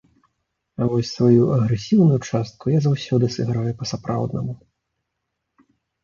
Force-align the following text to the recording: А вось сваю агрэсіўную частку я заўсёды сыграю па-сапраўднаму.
А 0.83 0.85
вось 0.91 1.09
сваю 1.17 1.43
агрэсіўную 1.57 2.17
частку 2.31 2.71
я 2.73 2.79
заўсёды 2.85 3.25
сыграю 3.35 3.73
па-сапраўднаму. 3.83 4.57